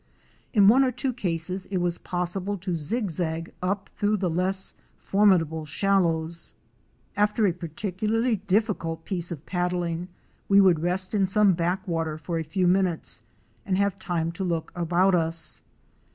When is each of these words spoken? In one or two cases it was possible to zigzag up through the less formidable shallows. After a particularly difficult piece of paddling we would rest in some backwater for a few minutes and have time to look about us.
In 0.51 0.67
one 0.67 0.83
or 0.83 0.89
two 0.91 1.13
cases 1.13 1.67
it 1.67 1.77
was 1.77 1.99
possible 1.99 2.57
to 2.57 2.73
zigzag 2.73 3.53
up 3.61 3.87
through 3.95 4.17
the 4.17 4.31
less 4.31 4.73
formidable 4.97 5.63
shallows. 5.63 6.53
After 7.15 7.45
a 7.45 7.53
particularly 7.53 8.37
difficult 8.37 9.05
piece 9.05 9.31
of 9.31 9.45
paddling 9.45 10.07
we 10.49 10.59
would 10.59 10.79
rest 10.79 11.13
in 11.13 11.27
some 11.27 11.53
backwater 11.53 12.17
for 12.17 12.39
a 12.39 12.43
few 12.43 12.65
minutes 12.65 13.21
and 13.63 13.77
have 13.77 13.99
time 13.99 14.31
to 14.31 14.43
look 14.43 14.71
about 14.75 15.13
us. 15.13 15.61